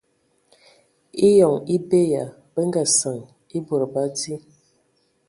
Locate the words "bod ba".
3.67-4.03